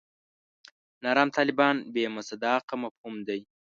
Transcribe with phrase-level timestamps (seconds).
[1.03, 3.41] نرم طالبان بې مصداقه مفهوم دی.